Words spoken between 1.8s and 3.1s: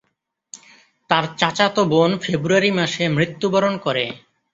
বোন ফেব্রুয়ারি মাসে